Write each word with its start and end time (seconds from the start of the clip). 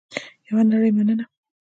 یوه 0.47 0.61
نړۍ 0.71 0.91
مننه 0.97 1.25